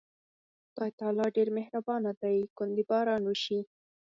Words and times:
خدای 0.67 0.91
تعالی 0.99 1.27
ډېر 1.37 1.47
مهربانه 1.57 2.11
دی، 2.21 2.37
ګوندې 2.57 2.83
باران 2.89 3.21
وشي. 3.25 3.59